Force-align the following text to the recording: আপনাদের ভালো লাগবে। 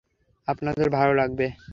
আপনাদের 0.47 0.87
ভালো 0.89 1.13
লাগবে। 1.13 1.45